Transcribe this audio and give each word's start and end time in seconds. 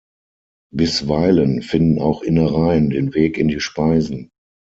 Bisweilen 0.73 1.61
finden 1.61 2.01
auch 2.01 2.23
Innereien 2.23 2.89
den 2.89 3.13
Weg 3.13 3.37
in 3.37 3.49
die 3.49 3.59
Speisen. 3.59 4.31